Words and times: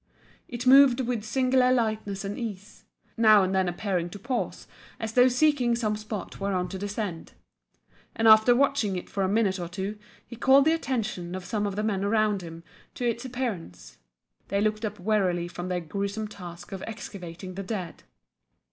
It 0.47 0.65
moved 0.65 1.01
with 1.01 1.23
singular 1.23 1.71
lightness 1.71 2.25
and 2.25 2.35
ease, 2.35 2.85
now 3.17 3.43
and 3.43 3.53
then 3.53 3.69
appearing 3.69 4.09
to 4.09 4.17
pause 4.17 4.65
as 4.99 5.13
though 5.13 5.27
seeking 5.27 5.75
some 5.75 5.95
spot 5.95 6.39
whereon 6.39 6.69
to 6.69 6.79
descend, 6.79 7.33
and 8.15 8.27
after 8.27 8.55
watching 8.55 8.95
it 8.95 9.11
for 9.11 9.21
a 9.21 9.29
minute 9.29 9.59
or 9.59 9.67
two 9.69 9.99
he 10.25 10.35
called 10.35 10.65
the 10.65 10.73
attention 10.73 11.35
of 11.35 11.45
some 11.45 11.67
of 11.67 11.75
the 11.75 11.83
men 11.83 12.03
around 12.03 12.41
him 12.41 12.63
to 12.95 13.07
its 13.07 13.25
appearance. 13.25 13.99
They 14.47 14.59
looked 14.59 14.85
up 14.85 14.99
wearily 14.99 15.47
from 15.47 15.67
their 15.67 15.81
gruesome 15.81 16.27
task 16.27 16.71
of 16.71 16.81
excavating 16.87 17.53
the 17.53 17.61
dead. 17.61 18.01